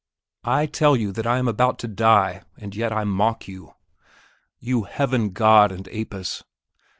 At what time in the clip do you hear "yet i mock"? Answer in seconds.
2.75-3.47